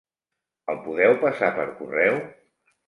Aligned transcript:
Me'l 0.71 0.79
podeu 0.87 1.21
passar 1.27 1.51
per 1.59 1.71
correu? 1.79 2.21